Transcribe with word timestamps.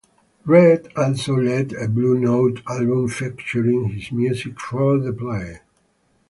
Redd 0.47 0.91
also 0.97 1.35
led 1.35 1.73
a 1.73 1.87
Blue 1.87 2.17
Note 2.17 2.61
album 2.67 3.07
featuring 3.07 3.89
his 3.89 4.11
music 4.11 4.59
for 4.59 4.97
the 4.97 5.13
play. 5.13 5.59